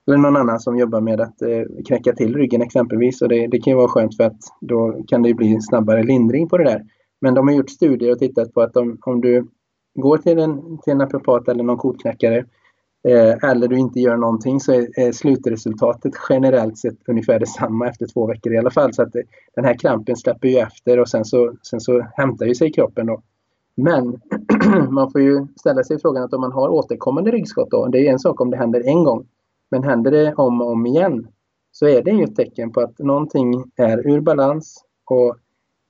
[0.09, 3.23] eller någon annan som jobbar med att eh, knäcka till ryggen exempelvis.
[3.23, 6.49] Och det, det kan ju vara skönt för att då kan det bli snabbare lindring
[6.49, 6.85] på det där.
[7.21, 9.47] Men de har gjort studier och tittat på att om, om du
[9.95, 12.45] går till en, till en naprapat eller någon kotknäckare
[13.09, 18.07] eh, eller du inte gör någonting så är, är, slutresultatet generellt sett ungefär detsamma efter
[18.07, 18.95] två veckor i alla fall.
[18.95, 19.23] Så att det,
[19.55, 23.07] den här krampen släpper ju efter och sen så, sen så hämtar ju sig kroppen
[23.07, 23.23] då.
[23.75, 24.21] Men
[24.91, 28.13] man får ju ställa sig frågan att om man har återkommande ryggskott då, det är
[28.13, 29.27] en sak om det händer en gång.
[29.71, 31.29] Men händer det om och om igen
[31.73, 35.37] så är det ju ett tecken på att någonting är ur balans och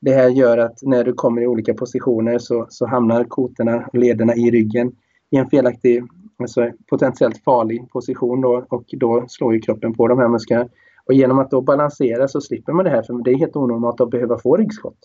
[0.01, 3.99] det här gör att när du kommer i olika positioner så, så hamnar kotorna och
[3.99, 4.93] lederna i ryggen
[5.31, 6.05] i en felaktig,
[6.39, 10.69] alltså potentiellt farlig position då, och då slår ju kroppen på de här musklerna.
[11.07, 14.01] Och genom att då balansera så slipper man det här för det är helt onormalt
[14.01, 14.99] att behöva få ryggskott.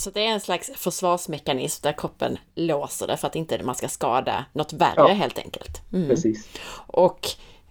[0.00, 3.88] Så det är en slags försvarsmekanism där kroppen låser det för att inte man ska
[3.88, 5.92] skada något värre ja, helt enkelt.
[5.92, 6.08] Mm.
[6.08, 6.48] Precis.
[6.86, 7.18] Och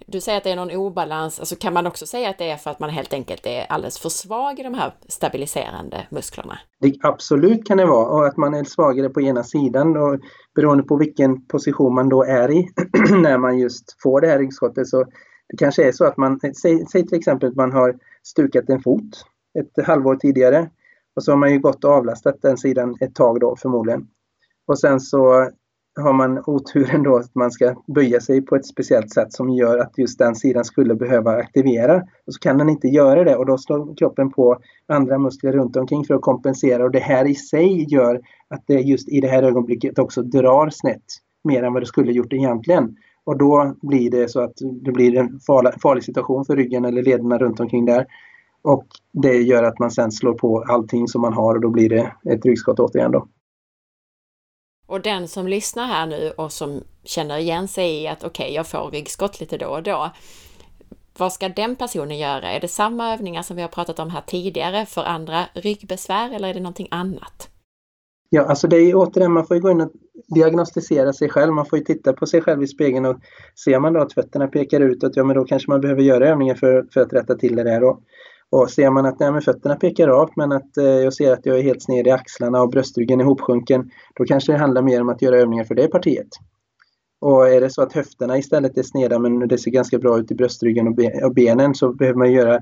[0.05, 2.57] du säger att det är någon obalans, alltså kan man också säga att det är
[2.57, 6.59] för att man helt enkelt är alldeles för svag i de här stabiliserande musklerna?
[6.81, 10.19] Det, absolut kan det vara och att man är svagare på ena sidan och
[10.55, 12.69] beroende på vilken position man då är i
[13.11, 15.05] när man just får det här ryggskottet så
[15.49, 18.81] det kanske är så att man, säg, säg till exempel att man har stukat en
[18.81, 19.25] fot
[19.59, 20.69] ett halvår tidigare
[21.15, 24.07] och så har man ju gått och avlastat den sidan ett tag då förmodligen.
[24.67, 25.49] Och sen så
[25.99, 29.77] har man oturen då att man ska böja sig på ett speciellt sätt som gör
[29.77, 31.95] att just den sidan skulle behöva aktivera.
[31.97, 35.75] Och så kan den inte göra det och då slår kroppen på andra muskler runt
[35.75, 39.27] omkring för att kompensera och det här i sig gör att det just i det
[39.27, 41.03] här ögonblicket också drar snett
[41.43, 42.95] mer än vad det skulle gjort egentligen.
[43.23, 45.39] Och då blir det så att det blir en
[45.81, 48.05] farlig situation för ryggen eller lederna runt omkring där.
[48.61, 51.89] Och det gör att man sen slår på allting som man har och då blir
[51.89, 53.27] det ett ryggskott återigen då.
[54.87, 58.55] Och den som lyssnar här nu och som känner igen sig i att okej, okay,
[58.55, 60.09] jag får ryggskott lite då och då.
[61.17, 62.51] Vad ska den personen göra?
[62.51, 66.49] Är det samma övningar som vi har pratat om här tidigare för andra ryggbesvär eller
[66.49, 67.49] är det någonting annat?
[68.29, 69.91] Ja, alltså det är återigen, man får ju gå in och
[70.35, 71.53] diagnostisera sig själv.
[71.53, 73.17] Man får ju titta på sig själv i spegeln och
[73.65, 76.55] ser man då att fötterna pekar utåt, ja men då kanske man behöver göra övningar
[76.55, 77.83] för, för att rätta till det där.
[77.83, 77.99] Och
[78.51, 81.59] och ser man att nej, fötterna pekar rakt men att eh, jag ser att jag
[81.59, 85.09] är helt sned i axlarna och bröstryggen är ihopsjunken, då kanske det handlar mer om
[85.09, 86.27] att göra övningar för det partiet.
[87.21, 90.31] Och är det så att höfterna istället är sneda men det ser ganska bra ut
[90.31, 92.61] i bröstryggen och, be och benen så behöver man göra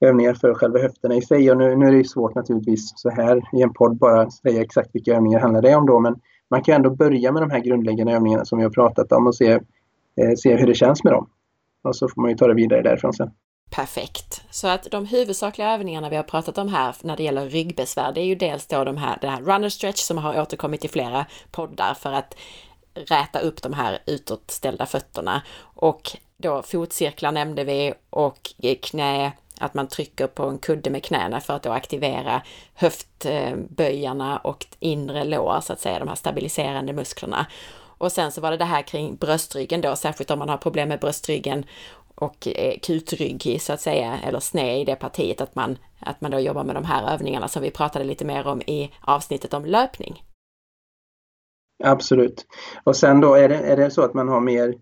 [0.00, 1.50] övningar för själva höfterna i sig.
[1.50, 4.90] Och nu, nu är det svårt naturligtvis så här i en podd bara säga exakt
[4.92, 6.14] vilka övningar handlar det om då men
[6.50, 9.34] man kan ändå börja med de här grundläggande övningarna som vi har pratat om och
[9.34, 9.52] se,
[10.16, 11.28] eh, se hur det känns med dem.
[11.82, 13.30] Och så får man ju ta det vidare därifrån sen.
[13.70, 14.42] Perfekt.
[14.50, 18.20] Så att de huvudsakliga övningarna vi har pratat om här när det gäller ryggbesvär, det
[18.20, 21.26] är ju dels då de här, det här runner stretch som har återkommit i flera
[21.50, 22.36] poddar för att
[22.94, 25.42] räta upp de här utåtställda fötterna.
[25.58, 31.40] Och då fotcirklar nämnde vi och knä, att man trycker på en kudde med knäna
[31.40, 32.42] för att då aktivera
[32.74, 37.46] höftböjarna och inre lår, så att säga, de här stabiliserande musklerna.
[37.98, 40.88] Och sen så var det det här kring bröstryggen då, särskilt om man har problem
[40.88, 41.64] med bröstryggen
[42.16, 46.20] och eh, är kutryggig så att säga, eller sned i det partiet, att man, att
[46.20, 49.54] man då jobbar med de här övningarna som vi pratade lite mer om i avsnittet
[49.54, 50.22] om löpning.
[51.84, 52.46] Absolut.
[52.84, 54.74] Och sen då är det, är det så att man har mer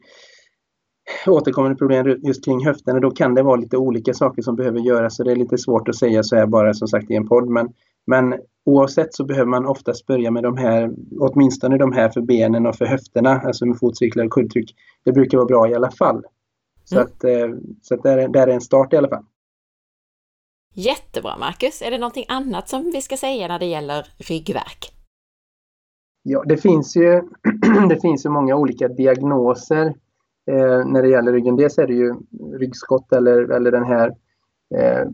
[1.27, 5.17] återkommande problem just kring höften, då kan det vara lite olika saker som behöver göras.
[5.17, 7.49] Så det är lite svårt att säga så här bara som sagt i en podd.
[7.49, 7.69] Men,
[8.07, 12.67] men oavsett så behöver man oftast börja med de här, åtminstone de här för benen
[12.67, 14.75] och för höfterna, alltså med fotcyklar och kuddtryck.
[15.05, 16.23] Det brukar vara bra i alla fall.
[16.85, 17.07] Så, mm.
[17.07, 17.49] att, eh,
[17.83, 19.25] så att där, är, där är en start i alla fall.
[20.75, 21.83] Jättebra Marcus!
[21.83, 24.91] Är det någonting annat som vi ska säga när det gäller ryggverk?
[26.23, 27.23] Ja, det finns ju,
[27.89, 29.87] det finns ju många olika diagnoser
[30.51, 31.57] eh, när det gäller ryggen.
[31.57, 32.15] Dels är det ju
[32.59, 34.09] ryggskott eller, eller den här
[34.77, 35.09] eh,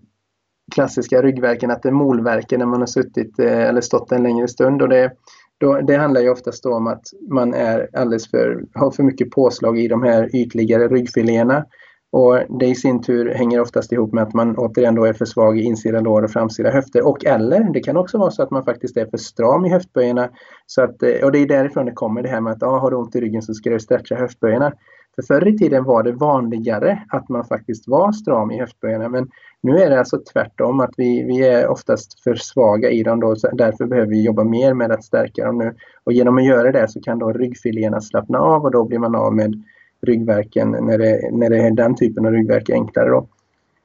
[0.75, 4.49] klassiska ryggverken, att det är molverken när man har suttit eh, eller stått en längre
[4.49, 4.83] stund.
[4.83, 5.13] Och det,
[5.61, 9.79] då, det handlar ju oftast om att man är alldeles för, har för mycket påslag
[9.79, 11.65] i de här ytligare ryggfiléerna.
[12.13, 15.25] Och det i sin tur hänger oftast ihop med att man återigen då är för
[15.25, 17.07] svag i insida lår och framsida höfter.
[17.07, 20.31] Och eller det kan också vara så att man faktiskt är för stram i höftböjarna.
[20.67, 22.97] Så att, och det är därifrån det kommer det här med att ah, har du
[22.97, 24.73] ont i ryggen så ska du stretcha höftböjarna.
[25.15, 29.31] För förr i tiden var det vanligare att man faktiskt var stram i höftböjarna men
[29.61, 33.37] nu är det alltså tvärtom att vi, vi är oftast för svaga i dem då
[33.37, 35.75] så därför behöver vi jobba mer med att stärka dem nu.
[36.05, 39.15] Och genom att göra det så kan då ryggfiléerna slappna av och då blir man
[39.15, 39.63] av med
[40.03, 43.09] ryggverken när det, när det är den typen av ryggverk enklare.
[43.09, 43.29] Då.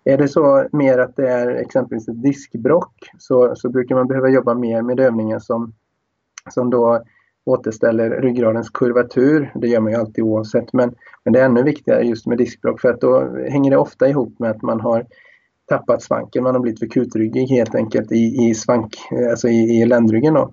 [0.04, 4.30] Är det så mer att det är exempelvis ett diskbrock så, så brukar man behöva
[4.30, 5.74] jobba mer med övningar som,
[6.50, 7.04] som då
[7.46, 9.52] återställer ryggradens kurvatur.
[9.56, 12.82] Det gör man ju alltid oavsett men, men det är ännu viktigare just med diskbråck
[12.82, 15.06] för att då hänger det ofta ihop med att man har
[15.70, 16.44] tappat svanken.
[16.44, 18.96] Man har blivit för kutryggig helt enkelt i, i svank,
[19.30, 20.34] alltså i, i ländryggen.
[20.34, 20.52] Då.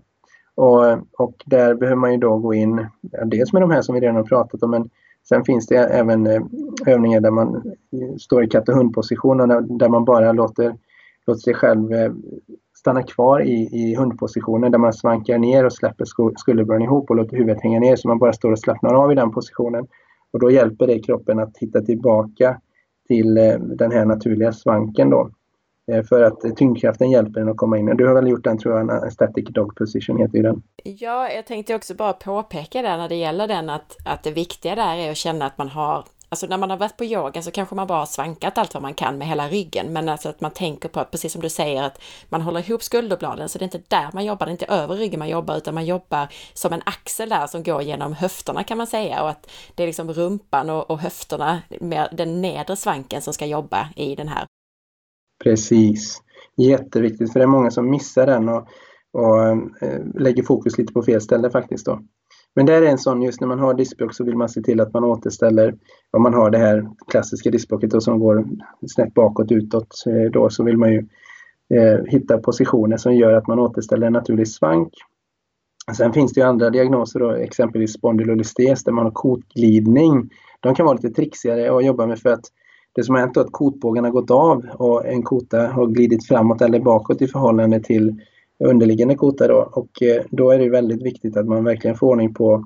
[0.55, 0.85] Och,
[1.19, 2.87] och där behöver man ju då gå in,
[3.25, 4.91] dels med de här som vi redan har pratat om, men
[5.29, 6.43] sen finns det även eh,
[6.87, 7.75] övningar där man
[8.21, 9.39] står i katt och hundposition
[9.79, 10.77] där man bara låter,
[11.27, 12.13] låter sig själv eh,
[12.83, 16.05] stanna kvar i, i hundpositionen där man svankar ner och släpper
[16.37, 19.15] skulderbladen ihop och låter huvudet hänga ner så man bara står och slappnar av i
[19.15, 19.87] den positionen.
[20.33, 22.61] Och då hjälper det kroppen att hitta tillbaka
[23.09, 25.31] till eh, den här naturliga svanken då.
[25.93, 27.87] Eh, för att tyngdkraften hjälper den att komma in.
[27.87, 30.63] Du har väl gjort den tror jag, en static dog position heter den.
[30.85, 34.75] Ja, jag tänkte också bara påpeka där när det gäller den att, att det viktiga
[34.75, 37.51] där är att känna att man har Alltså när man har varit på yoga så
[37.51, 40.41] kanske man bara har svankat allt vad man kan med hela ryggen, men alltså att
[40.41, 43.63] man tänker på att, precis som du säger, att man håller ihop skulderbladen, så det
[43.63, 46.29] är inte där man jobbar, det är inte över ryggen man jobbar, utan man jobbar
[46.55, 49.87] som en axel där som går genom höfterna kan man säga, och att det är
[49.87, 54.47] liksom rumpan och, och höfterna, med den nedre svanken som ska jobba i den här.
[55.45, 56.23] Precis,
[56.57, 58.69] jätteviktigt, för det är många som missar den och,
[59.13, 59.57] och äh,
[60.15, 62.01] lägger fokus lite på fel ställe faktiskt då.
[62.55, 64.81] Men det är en sån, just när man har diskbråck så vill man se till
[64.81, 65.75] att man återställer,
[66.11, 68.47] om man har det här klassiska diskbråcket som går
[68.87, 70.99] snett bakåt, utåt, eh, då så vill man ju
[71.75, 74.93] eh, hitta positioner som gör att man återställer en naturlig svank.
[75.97, 80.31] Sen finns det ju andra diagnoser, då, exempelvis spondylolystes där man har kotglidning.
[80.61, 82.45] De kan vara lite trixigare att jobba med för att
[82.95, 86.27] det som har hänt är att kotbågen har gått av och en kota har glidit
[86.27, 88.21] framåt eller bakåt i förhållande till
[88.65, 89.71] underliggande kota då.
[89.73, 92.65] Och eh, då är det väldigt viktigt att man verkligen får ordning på,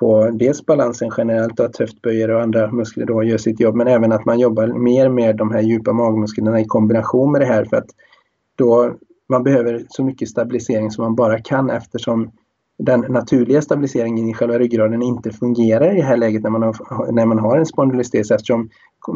[0.00, 3.88] på dels balansen generellt och att höftböjare och andra muskler då gör sitt jobb men
[3.88, 7.64] även att man jobbar mer med de här djupa magmusklerna i kombination med det här
[7.64, 7.88] för att
[8.56, 8.94] då
[9.28, 12.30] man behöver så mycket stabilisering som man bara kan eftersom
[12.84, 17.12] den naturliga stabiliseringen i själva ryggraden inte fungerar i det här läget när man har,
[17.12, 18.68] när man har en spondylolistes eftersom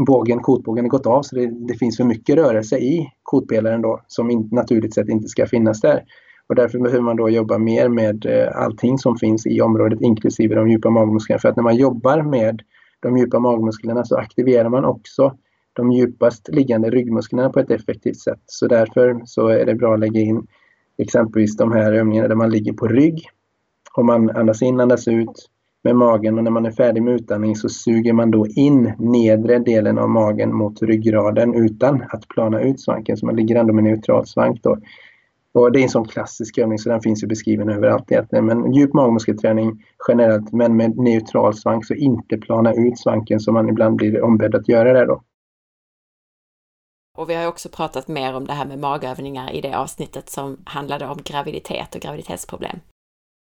[0.07, 4.01] bågen, kotbågen har gått av så det, det, finns för mycket rörelse i kotpelaren då
[4.07, 6.05] som in, naturligt sett inte ska finnas där.
[6.49, 10.55] Och därför behöver man då jobba mer med eh, allting som finns i området inklusive
[10.55, 11.39] de djupa magmusklerna.
[11.39, 12.63] För att när man jobbar med
[13.01, 15.37] de djupa magmusklerna så aktiverar man också
[15.73, 18.43] de djupast liggande ryggmusklerna på ett effektivt sätt.
[18.47, 20.47] Så därför så är det bra att lägga in
[20.99, 23.29] exempelvis de här övningarna där man ligger på rygg
[23.97, 25.49] och man andas in, andas ut
[25.85, 29.59] med magen och när man är färdig med utandning så suger man då in nedre
[29.59, 33.17] delen av magen mot ryggraden utan att plana ut svanken.
[33.17, 34.79] Så man ligger ändå med neutral svank då.
[35.53, 38.47] Och det är en sån klassisk övning så den finns ju beskriven överallt egentligen.
[38.47, 43.69] Men djup magmuskelträning generellt men med neutral svank så inte plana ut svanken som man
[43.69, 45.23] ibland blir ombedd att göra det då.
[47.19, 50.57] Och vi har också pratat mer om det här med magövningar i det avsnittet som
[50.65, 52.79] handlade om graviditet och graviditetsproblem.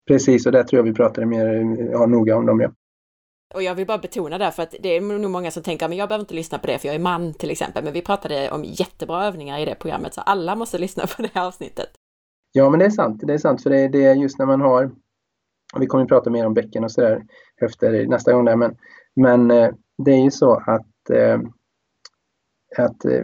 [0.08, 1.46] Precis, och där tror jag vi pratade mer
[1.92, 2.60] ja, noga om dem.
[2.60, 2.70] Ja.
[3.54, 5.98] Och jag vill bara betona där, för att det är nog många som tänker, men
[5.98, 8.50] jag behöver inte lyssna på det för jag är man till exempel, men vi pratade
[8.50, 11.88] om jättebra övningar i det programmet, så alla måste lyssna på det här avsnittet.
[12.52, 14.60] Ja, men det är sant, det är sant, för det, det är just när man
[14.60, 14.90] har,
[15.78, 17.22] vi kommer att prata mer om bäcken och sådär,
[17.56, 18.76] höfter nästa gång där, men,
[19.16, 19.70] men eh,
[20.04, 21.40] det är ju så att, eh,
[22.78, 23.22] att äh,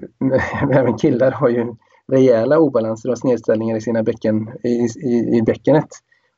[0.79, 1.75] även killar har ju
[2.13, 5.89] rejäla obalanser och snedställningar i sina bäcken, i, i, i bäckenet.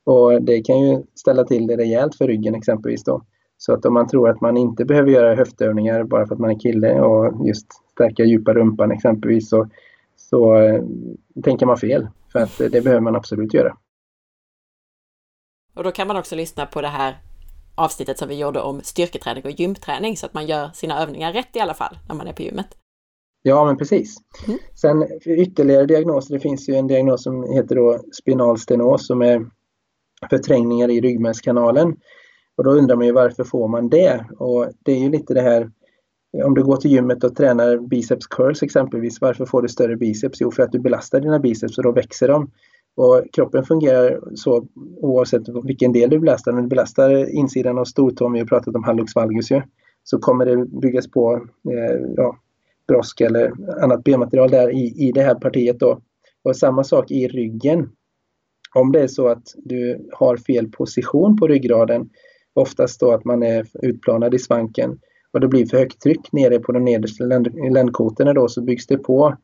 [0.05, 3.23] Och det kan ju ställa till det rejält för ryggen exempelvis då.
[3.59, 6.51] Så att om man tror att man inte behöver göra höftövningar bara för att man
[6.51, 9.69] är kille och just stärka djupa rumpan exempelvis så,
[10.17, 10.83] så äh,
[11.45, 12.09] tänker man fel.
[12.33, 13.77] För att det behöver man absolut göra.
[15.75, 17.17] Och då kan man också lyssna på det här
[17.75, 21.57] avsnittet som vi gjorde om styrketräning och gymträning så att man gör sina övningar rätt
[21.57, 22.67] i alla fall när man är på gymmet.
[23.43, 24.17] Ja, men precis.
[24.47, 24.59] Mm.
[24.75, 29.47] Sen ytterligare diagnoser, det finns ju en diagnos som heter då spinal stenos som är
[30.31, 31.97] förträngningar i ryggmärgskanalen.
[32.57, 34.25] Och då undrar man ju varför får man det?
[34.39, 35.71] Och det är ju lite det här
[36.45, 40.41] om du går till gymmet och tränar biceps curls exempelvis, varför får du större biceps?
[40.41, 42.51] Jo, för att du belastar dina biceps och då växer de.
[42.97, 44.67] Och kroppen fungerar så
[45.01, 46.53] oavsett vilken del du belastar.
[46.53, 49.63] Om du belastar insidan av stortån, vi har pratat om hallux valgus ju,
[50.05, 51.35] så kommer det byggas på
[51.71, 52.37] eh, ja,
[52.89, 53.53] brosk eller
[53.83, 56.01] annat benmaterial där i, i det här partiet då.
[56.43, 57.91] Och samma sak i ryggen.
[58.75, 62.11] Om det är så att du har fel position på ryggraden,
[62.55, 64.99] oftast då att man är utplanad i svanken
[65.33, 67.25] och det blir för högt tryck nere på de nedersta
[67.73, 69.37] ländkotorna då så byggs det på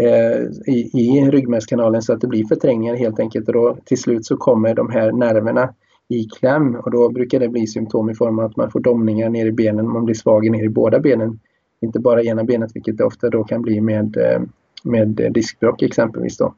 [0.00, 4.26] eh, i, i ryggmärgskanalen så att det blir förträngningar helt enkelt och då till slut
[4.26, 5.74] så kommer de här nerverna
[6.08, 9.28] i kläm och då brukar det bli symptom i form av att man får domningar
[9.28, 11.40] ner i benen, man blir svag ner i båda benen.
[11.80, 14.42] Inte bara ena benet vilket det ofta då kan bli med, eh,
[14.84, 16.36] med diskbråck exempelvis.
[16.36, 16.54] Då.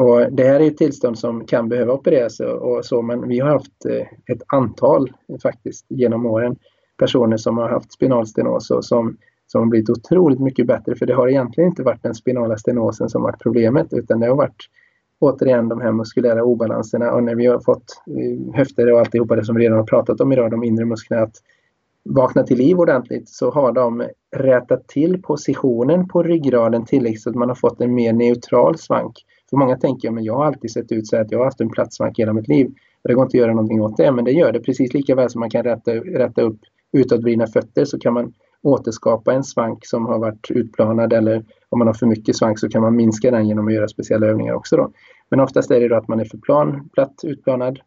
[0.00, 3.50] Och det här är ett tillstånd som kan behöva opereras och så, men vi har
[3.50, 6.56] haft eh, ett antal faktiskt genom åren
[6.98, 11.14] personer som har haft spinalstenos och som, som har blivit otroligt mycket bättre för det
[11.14, 14.62] har egentligen inte varit den spinala stenosen som varit problemet utan det har varit
[15.18, 19.44] återigen de här muskulära obalanserna och när vi har fått eh, höfter och alltihopa det
[19.44, 21.36] som vi redan har pratat om idag, de inre musklerna, att
[22.04, 24.04] vakna till liv ordentligt så har de
[24.36, 29.24] rätat till positionen på ryggraden tillräckligt så att man har fått en mer neutral svank.
[29.50, 31.70] För många tänker att jag har alltid sett ut så att jag har haft en
[31.70, 32.70] platt svank hela mitt liv.
[33.04, 35.30] Det går inte att göra någonting åt det, men det gör det precis lika väl
[35.30, 36.58] som man kan rätta, rätta upp
[36.92, 38.32] utåtvridna fötter så kan man
[38.62, 42.68] återskapa en svank som har varit utplanad eller om man har för mycket svank så
[42.68, 44.76] kan man minska den genom att göra speciella övningar också.
[44.76, 44.92] Då.
[45.30, 47.78] Men oftast är det då att man är för plan, platt utplanad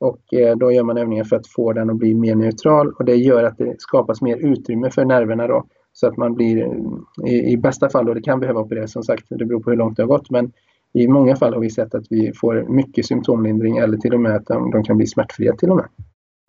[0.00, 3.04] och eh, då gör man övningar för att få den att bli mer neutral och
[3.04, 5.64] det gör att det skapas mer utrymme för nerverna då.
[5.92, 9.02] Så att man blir eh, i, i bästa fall, och det kan behöva opereras som
[9.02, 10.52] sagt, det beror på hur långt det har gått, men
[10.94, 14.36] i många fall har vi sett att vi får mycket symptomlindring eller till och med
[14.36, 15.88] att de, de kan bli smärtfria till och med.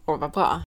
[0.05, 0.61] Åh, vad bra.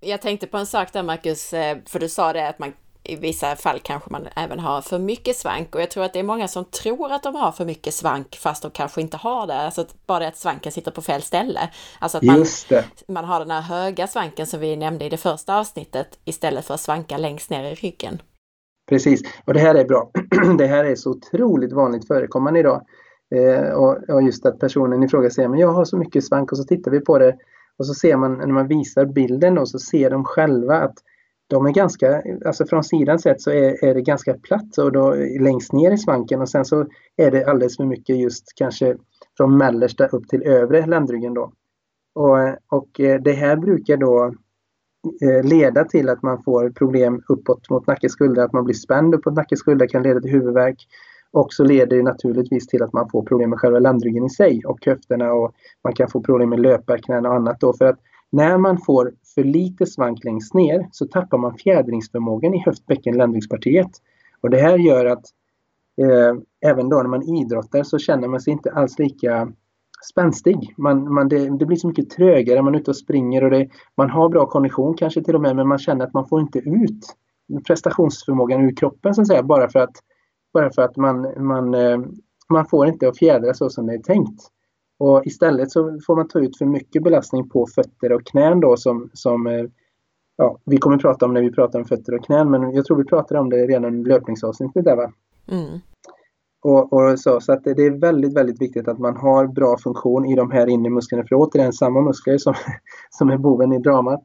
[0.00, 3.16] Jag tänkte på en sak där Marcus, eh, för du sa det att man i
[3.16, 6.22] vissa fall kanske man även har för mycket svank och jag tror att det är
[6.22, 9.54] många som tror att de har för mycket svank fast de kanske inte har det.
[9.54, 11.70] Alltså bara det att svanken sitter på fel ställe.
[11.98, 12.46] Alltså att man,
[13.08, 16.74] man har den här höga svanken som vi nämnde i det första avsnittet istället för
[16.74, 18.22] att svanka längst ner i ryggen.
[18.88, 20.10] Precis, och det här är bra.
[20.58, 22.82] det här är så otroligt vanligt förekommande idag.
[23.34, 26.52] Eh, och, och, just att personen i fråga säger men jag har så mycket svank
[26.52, 27.36] och så tittar vi på det
[27.78, 30.94] och så ser man när man visar bilden då så ser de själva att
[31.46, 35.14] de är ganska, alltså från sidan sett så är, är det ganska platt och då
[35.40, 38.96] längst ner i svanken och sen så är det alldeles för mycket just kanske
[39.36, 41.52] från mellersta upp till övre ländryggen då.
[42.14, 44.34] Och, och eh, det här brukar då
[45.22, 49.14] Eh, leda till att man får problem uppåt mot nacke skuldra, att man blir spänd
[49.14, 50.86] uppåt nacke skuldra kan leda till huvudvärk.
[51.30, 54.62] Och så leder det naturligtvis till att man får problem med själva ländryggen i sig
[54.66, 57.98] och höfterna och man kan få problem med löparknän och annat då för att
[58.30, 63.90] när man får för lite svank längst ner så tappar man fjädringsförmågan i höftbäcken ländryggspartiet.
[64.40, 65.24] Och det här gör att
[66.00, 69.52] eh, även då när man idrottar så känner man sig inte alls lika
[70.04, 70.74] spänstig.
[70.76, 73.68] Man, man, det, det, blir så mycket trögare, man är ute och springer och det,
[73.96, 76.58] man har bra kondition kanske till och med men man känner att man får inte
[76.58, 77.16] ut
[77.66, 79.96] prestationsförmågan ur kroppen så att säga bara för att,
[80.52, 81.98] bara för att man, man, eh,
[82.48, 84.42] man får inte att fjädra så som det är tänkt.
[84.98, 88.76] Och istället så får man ta ut för mycket belastning på fötter och knän då
[88.76, 89.64] som, som eh,
[90.36, 92.96] ja, vi kommer prata om när vi pratar om fötter och knän men jag tror
[92.96, 95.12] vi pratade om det redan i löpningsavsnittet där va?
[95.50, 95.78] Mm.
[96.64, 100.26] Och, och, så, så att det är väldigt, väldigt viktigt att man har bra funktion
[100.26, 102.54] i de här inre musklerna för återigen samma muskler som,
[103.10, 104.22] som är boven i dramat.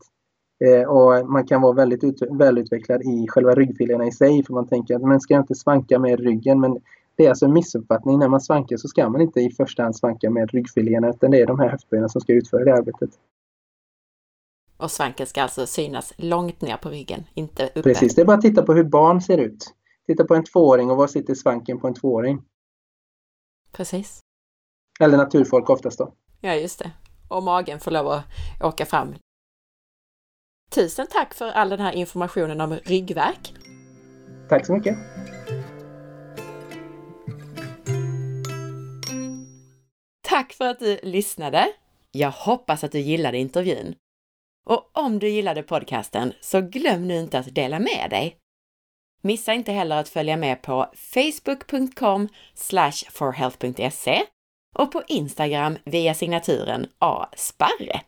[0.66, 4.68] Eh, och man kan vara väldigt ut, välutvecklad i själva ryggfiléerna i sig för man
[4.68, 6.78] tänker att man ska inte svanka med ryggen men
[7.16, 8.20] det är alltså en missuppfattning.
[8.20, 11.42] När man svankar så ska man inte i första hand svanka med ryggfiléerna utan det
[11.42, 13.10] är de här höftbenen som ska utföra det arbetet.
[14.78, 17.82] Och svanken ska alltså synas långt ner på ryggen, inte uppe?
[17.82, 19.74] Precis, det är bara att titta på hur barn ser ut.
[20.08, 22.42] Titta på en tvååring och var sitter svanken på en tvååring?
[23.72, 24.20] Precis.
[25.00, 26.14] Eller naturfolk oftast då.
[26.42, 26.92] Ja, just det.
[27.30, 28.26] Och magen får lov att
[28.62, 29.16] åka fram.
[30.72, 33.54] Tusen tack för all den här informationen om ryggverk.
[34.50, 34.98] Tack så mycket.
[40.22, 41.68] Tack för att du lyssnade!
[42.12, 43.96] Jag hoppas att du gillade intervjun.
[44.66, 48.38] Och om du gillade podcasten så glöm nu inte att dela med dig.
[49.26, 52.30] Missa inte heller att följa med på facebook.com
[53.12, 54.22] forhealth.se
[54.76, 58.02] och på Instagram via signaturen asparre.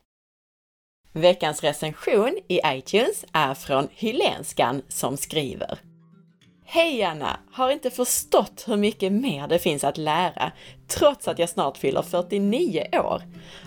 [1.12, 5.78] Veckans recension i iTunes är från Hylenskan som skriver
[6.64, 7.40] Hej Anna!
[7.52, 10.52] Har inte förstått hur mycket mer det finns att lära,
[10.88, 13.22] trots att jag snart fyller 49 år.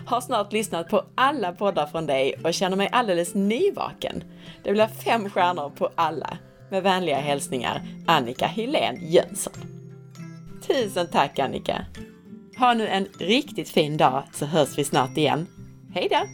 [0.06, 4.24] Har snart lyssnat på alla poddar från dig och känner mig alldeles nyvaken.
[4.64, 6.38] Det blir fem stjärnor på alla.
[6.70, 9.54] Med vänliga hälsningar Annika Helén Jönsson.
[10.66, 11.86] Tusen tack Annika!
[12.58, 15.46] Ha nu en riktigt fin dag så hörs vi snart igen.
[15.94, 16.26] Hej då!